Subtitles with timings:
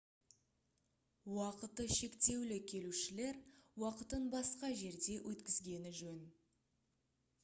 [1.33, 3.37] уақыты шектеулі келушілер
[3.83, 6.25] уақытын басқа жерде өткізгені жөн